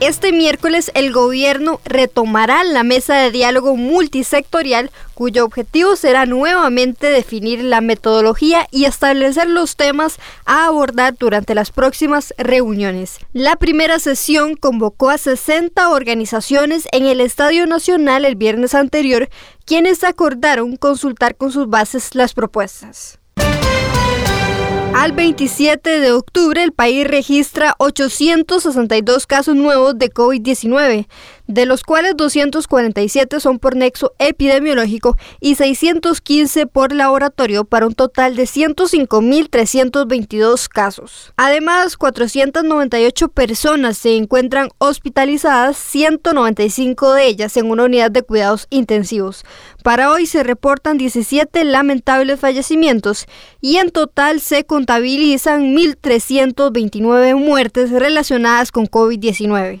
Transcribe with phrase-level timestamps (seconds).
[0.00, 7.62] Este miércoles el gobierno retomará la mesa de diálogo multisectorial cuyo objetivo será nuevamente definir
[7.62, 13.18] la metodología y establecer los temas a abordar durante las próximas reuniones.
[13.34, 19.28] La primera sesión convocó a 60 organizaciones en el Estadio Nacional el viernes anterior,
[19.66, 23.20] quienes acordaron consultar con sus bases las propuestas.
[24.94, 31.06] Al 27 de octubre, el país registra 862 casos nuevos de COVID-19,
[31.52, 38.36] de los cuales 247 son por nexo epidemiológico y 615 por laboratorio, para un total
[38.36, 41.32] de 105.322 casos.
[41.36, 49.44] Además, 498 personas se encuentran hospitalizadas, 195 de ellas en una unidad de cuidados intensivos.
[49.82, 53.24] Para hoy se reportan 17 lamentables fallecimientos
[53.60, 59.80] y en total se contabilizan 1.329 muertes relacionadas con COVID-19.